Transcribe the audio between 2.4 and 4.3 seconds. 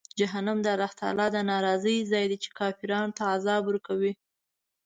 چې کافرانو ته عذاب ورکوي.